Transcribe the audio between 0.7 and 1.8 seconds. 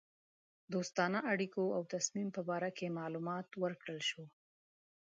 دوستانه اړېکو